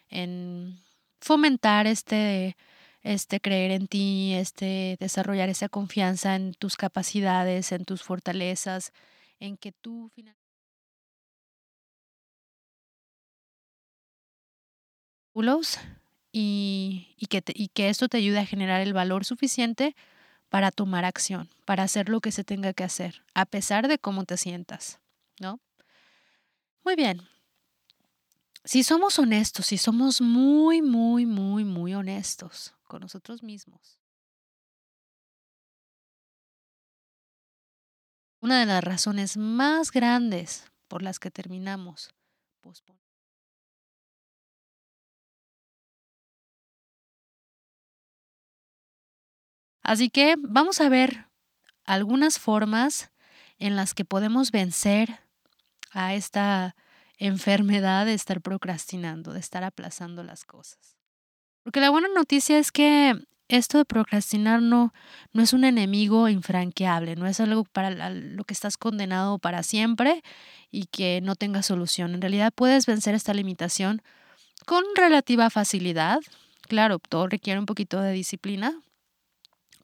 [0.09, 0.79] en
[1.21, 2.57] fomentar este,
[3.01, 8.91] este creer en ti, este desarrollar esa confianza en tus capacidades, en tus fortalezas,
[9.39, 10.11] en que tú
[16.31, 17.27] y,
[17.73, 19.95] que esto te ayude a generar el valor suficiente
[20.49, 24.23] para tomar acción, para hacer lo que se tenga que hacer, a pesar de cómo
[24.23, 24.99] te sientas,
[25.39, 25.59] ¿no?
[26.83, 27.21] Muy bien.
[28.63, 33.99] Si somos honestos, si somos muy, muy, muy, muy honestos con nosotros mismos,
[38.39, 42.13] una de las razones más grandes por las que terminamos
[42.61, 43.04] posponiendo
[49.85, 51.27] Así que vamos a ver
[51.85, 53.11] algunas formas
[53.59, 55.19] en las que podemos vencer
[55.91, 56.75] a esta
[57.19, 60.97] enfermedad de estar procrastinando, de estar aplazando las cosas.
[61.61, 63.13] Porque la buena noticia es que
[63.47, 64.91] esto de procrastinar no,
[65.33, 70.23] no es un enemigo infranqueable, no es algo para lo que estás condenado para siempre
[70.71, 72.15] y que no tenga solución.
[72.15, 74.01] En realidad puedes vencer esta limitación
[74.65, 76.21] con relativa facilidad.
[76.67, 78.81] Claro, todo requiere un poquito de disciplina,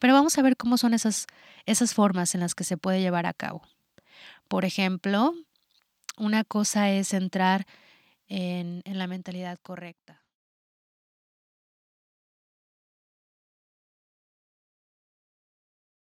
[0.01, 1.27] pero vamos a ver cómo son esas,
[1.67, 3.61] esas formas en las que se puede llevar a cabo.
[4.47, 5.35] Por ejemplo,
[6.17, 7.67] una cosa es entrar
[8.27, 10.23] en, en la mentalidad correcta.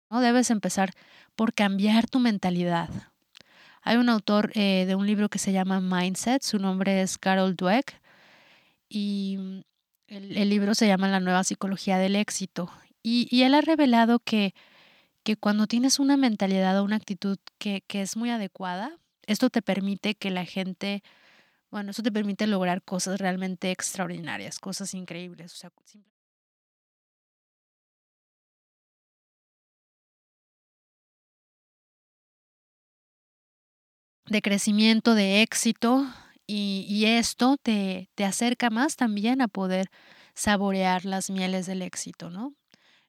[0.10, 0.20] ¿no?
[0.20, 0.90] Debes empezar
[1.36, 2.90] por cambiar tu mentalidad.
[3.84, 7.56] Hay un autor eh, de un libro que se llama Mindset, su nombre es Carol
[7.56, 8.02] Dweck,
[8.90, 9.64] y
[10.08, 12.72] el, el, libro se llama La nueva psicología del éxito.
[13.08, 14.56] Y, él ha revelado que,
[15.24, 19.62] que cuando tienes una mentalidad o una actitud que, que es muy adecuada, esto te
[19.62, 21.04] permite que la gente,
[21.72, 25.54] bueno, eso te permite lograr cosas realmente extraordinarias, cosas increíbles.
[25.54, 25.72] O sea,
[34.28, 36.08] de crecimiento, de éxito,
[36.48, 39.92] y, y esto te, te acerca más también a poder
[40.34, 42.56] saborear las mieles del éxito, ¿no?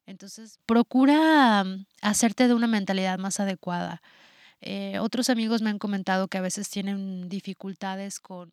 [0.07, 4.01] Entonces, procura mm, hacerte de una mentalidad más adecuada.
[4.61, 8.49] Eh, otros amigos me han comentado que a veces tienen dificultades con...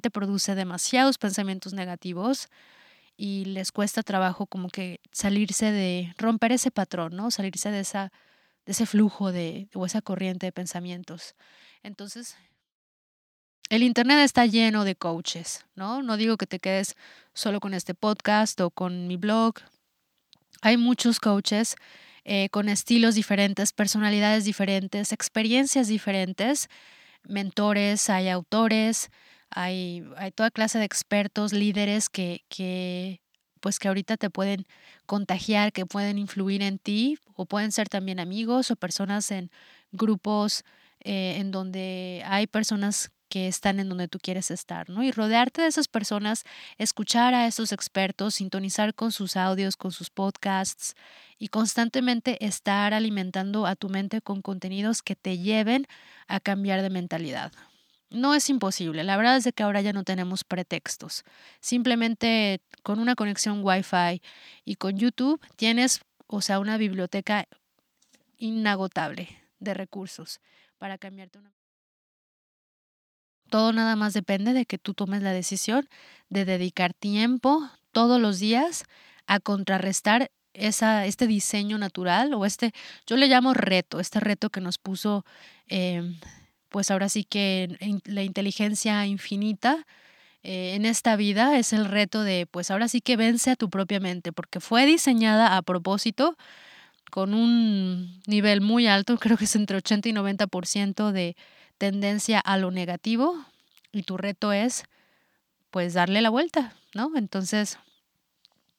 [0.00, 2.48] te produce demasiados pensamientos negativos
[3.16, 7.30] y les cuesta trabajo como que salirse de romper ese patrón, ¿no?
[7.30, 8.12] Salirse de esa
[8.66, 11.34] de ese flujo de o esa corriente de pensamientos.
[11.82, 12.36] Entonces,
[13.68, 16.02] el Internet está lleno de coaches, ¿no?
[16.02, 16.94] No digo que te quedes
[17.34, 19.54] solo con este podcast o con mi blog.
[20.62, 21.76] Hay muchos coaches
[22.24, 26.68] eh, con estilos diferentes, personalidades diferentes, experiencias diferentes,
[27.24, 29.10] mentores, hay autores,
[29.50, 33.20] hay, toda clase de expertos, líderes que, que,
[33.60, 34.66] pues que ahorita te pueden
[35.06, 39.50] contagiar, que pueden influir en ti, o pueden ser también amigos o personas en
[39.92, 40.64] grupos
[41.00, 45.02] eh, en donde hay personas que están en donde tú quieres estar, ¿no?
[45.02, 46.44] Y rodearte de esas personas,
[46.78, 50.94] escuchar a esos expertos, sintonizar con sus audios, con sus podcasts
[51.38, 55.86] y constantemente estar alimentando a tu mente con contenidos que te lleven
[56.28, 57.52] a cambiar de mentalidad.
[58.08, 61.24] No es imposible, la verdad es de que ahora ya no tenemos pretextos.
[61.60, 64.22] Simplemente con una conexión Wi-Fi
[64.64, 67.48] y con YouTube tienes, o sea, una biblioteca
[68.38, 69.28] inagotable
[69.58, 70.40] de recursos
[70.78, 71.52] para cambiarte una
[73.48, 75.88] todo nada más depende de que tú tomes la decisión
[76.28, 78.84] de dedicar tiempo todos los días
[79.26, 82.72] a contrarrestar esa, este diseño natural o este,
[83.06, 85.24] yo le llamo reto, este reto que nos puso,
[85.68, 86.02] eh,
[86.68, 87.68] pues ahora sí que
[88.04, 89.86] la inteligencia infinita
[90.42, 93.68] eh, en esta vida es el reto de, pues ahora sí que vence a tu
[93.68, 96.36] propia mente, porque fue diseñada a propósito
[97.10, 101.36] con un nivel muy alto, creo que es entre 80 y 90% de
[101.78, 103.44] tendencia a lo negativo,
[103.92, 104.84] y tu reto es,
[105.70, 107.10] pues, darle la vuelta, ¿no?
[107.16, 107.78] Entonces,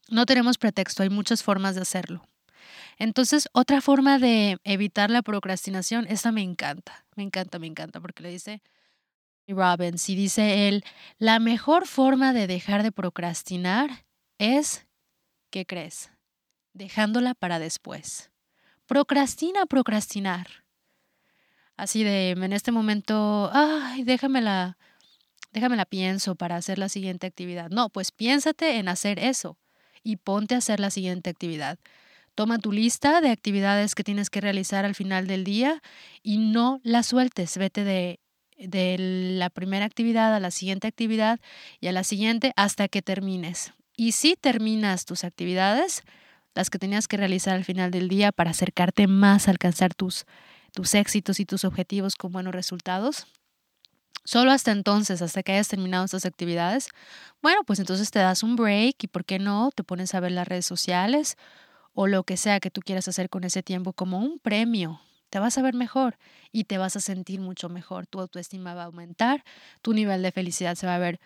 [0.10, 2.28] no tenemos pretexto, hay muchas formas de hacerlo.
[2.98, 8.24] Entonces, otra forma de evitar la procrastinación, esta me encanta, me encanta, me encanta, porque
[8.24, 8.62] le dice
[9.48, 10.84] Robbins y dice él,
[11.20, 14.06] la mejor forma de dejar de procrastinar
[14.38, 14.88] es,
[15.52, 16.12] ¿qué crees?
[16.74, 18.32] Dejándola para después.
[18.86, 20.67] Procrastina, procrastinar.
[21.78, 24.78] Así de, en este momento, ay, déjamela,
[25.54, 27.70] déjamela pienso para hacer la siguiente actividad.
[27.70, 29.58] No, pues piénsate en hacer eso
[30.04, 31.78] y ponte a hacer la siguiente actividad.
[32.34, 35.82] Toma tu lista de actividades que tienes que realizar al final del día
[36.24, 37.58] y no la sueltes.
[37.58, 38.20] Vete de,
[38.58, 41.40] de la primera actividad a la siguiente actividad
[41.80, 43.74] y a la siguiente hasta que termines.
[43.96, 46.04] Y si terminas tus actividades,
[46.54, 50.26] las que tenías que realizar al final del día para acercarte más a alcanzar tus,
[50.74, 53.28] tus éxitos y tus objetivos con buenos resultados,
[54.28, 56.90] Solo hasta entonces, hasta que hayas terminado estas actividades,
[57.42, 59.72] bueno, pues entonces te das un break y, ¿por qué no?
[59.74, 61.38] Te pones a ver las redes sociales
[61.94, 65.00] o lo que sea que tú quieras hacer con ese tiempo como un premio.
[65.30, 66.18] Te vas a ver mejor
[66.52, 68.06] y te vas a sentir mucho mejor.
[68.06, 69.46] Tu autoestima va a aumentar,
[69.82, 71.22] tu nivel de felicidad se va a ver,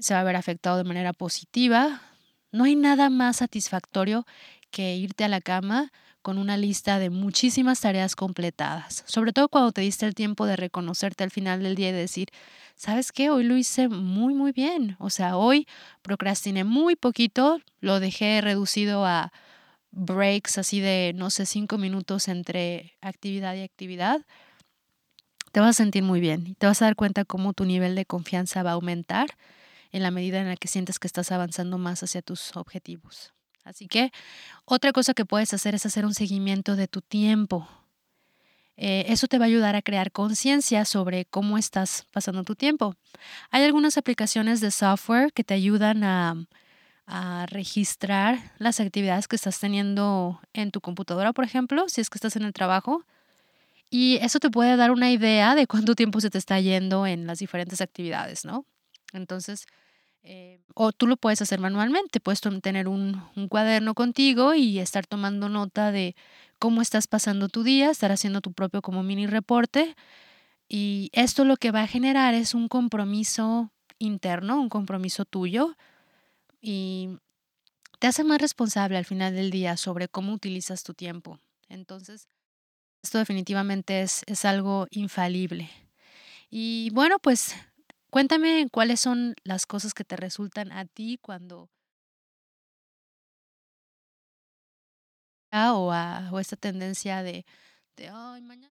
[0.00, 2.02] se va a ver afectado de manera positiva.
[2.50, 4.26] No hay nada más satisfactorio
[4.72, 5.92] que irte a la cama
[6.22, 10.56] con una lista de muchísimas tareas completadas, sobre todo cuando te diste el tiempo de
[10.56, 12.28] reconocerte al final del día y decir,
[12.76, 13.30] ¿sabes qué?
[13.30, 14.96] Hoy lo hice muy, muy bien.
[14.98, 15.66] O sea, hoy
[16.02, 19.32] procrastiné muy poquito, lo dejé reducido a
[19.90, 24.24] breaks así de, no sé, cinco minutos entre actividad y actividad.
[25.52, 27.94] Te vas a sentir muy bien y te vas a dar cuenta cómo tu nivel
[27.94, 29.36] de confianza va a aumentar
[29.90, 33.34] en la medida en la que sientes que estás avanzando más hacia tus objetivos.
[33.64, 34.12] Así que
[34.64, 37.68] otra cosa que puedes hacer es hacer un seguimiento de tu tiempo.
[38.76, 42.96] Eh, eso te va a ayudar a crear conciencia sobre cómo estás pasando tu tiempo.
[43.50, 46.46] Hay algunas aplicaciones de software que te ayudan a,
[47.06, 52.16] a registrar las actividades que estás teniendo en tu computadora, por ejemplo, si es que
[52.16, 53.04] estás en el trabajo.
[53.90, 57.26] Y eso te puede dar una idea de cuánto tiempo se te está yendo en
[57.26, 58.64] las diferentes actividades, ¿no?
[59.12, 59.66] Entonces,
[60.24, 65.06] eh, o tú lo puedes hacer manualmente, puedes tener un, un, cuaderno contigo y estar
[65.06, 66.14] tomando nota de
[66.58, 69.96] cómo estás pasando tu día, estar haciendo tu propio como mini reporte.
[70.68, 75.76] Y esto lo que va a generar es un compromiso interno, un compromiso tuyo
[76.60, 77.18] y
[77.98, 81.38] te hace más responsable al final del día sobre cómo utilizas tu tiempo.
[81.68, 82.28] Entonces,
[83.02, 85.68] esto definitivamente es, es algo infalible.
[86.48, 87.54] Y bueno, pues
[88.12, 91.70] Cuéntame cuáles son las cosas que te resultan a ti cuando
[95.50, 97.46] o, a, o esta tendencia de,
[98.42, 98.70] mañana.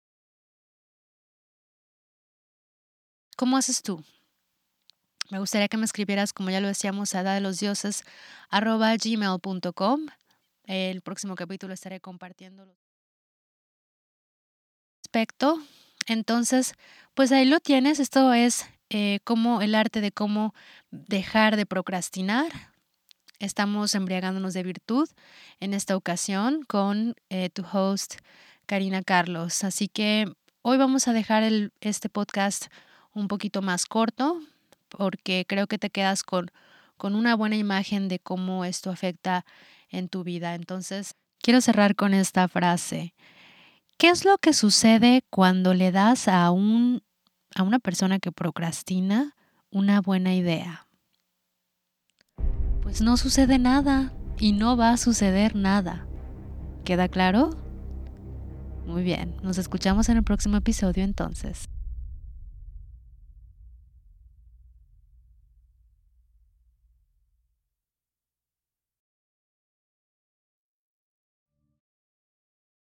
[3.37, 4.03] ¿Cómo haces tú?
[5.31, 8.03] Me gustaría que me escribieras, como ya lo decíamos, a de los dioses
[8.51, 10.07] gmail.com.
[10.65, 12.67] El próximo capítulo estaré compartiendo
[15.05, 15.63] respecto.
[16.09, 16.73] Entonces,
[17.15, 18.01] pues ahí lo tienes.
[18.01, 19.21] Esto es eh,
[19.61, 20.55] el arte de cómo
[20.91, 22.73] dejar de procrastinar.
[23.39, 25.09] Estamos embriagándonos de virtud
[25.61, 28.17] en esta ocasión con eh, tu host
[28.67, 29.65] Karina Carlos.
[29.65, 30.27] Así que
[30.63, 31.45] hoy vamos a dejar
[31.81, 32.67] este podcast
[33.13, 34.41] un poquito más corto
[34.89, 36.51] porque creo que te quedas con,
[36.97, 39.45] con una buena imagen de cómo esto afecta
[39.91, 40.55] en tu vida.
[40.55, 43.15] Entonces, quiero cerrar con esta frase.
[43.99, 47.03] ¿Qué es lo que sucede cuando le das a un
[47.55, 49.35] a una persona que procrastina
[49.71, 50.87] una buena idea?
[52.83, 56.07] Pues no sucede nada y no va a suceder nada.
[56.85, 57.51] ¿Queda claro?
[58.87, 61.69] Muy bien, nos escuchamos en el próximo episodio entonces.